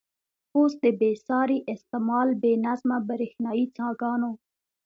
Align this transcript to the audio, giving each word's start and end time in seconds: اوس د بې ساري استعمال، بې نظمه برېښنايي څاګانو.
اوس 0.55 0.73
د 0.83 0.85
بې 0.99 1.11
ساري 1.25 1.59
استعمال، 1.73 2.27
بې 2.41 2.53
نظمه 2.65 2.97
برېښنايي 3.09 3.65
څاګانو. 3.77 4.31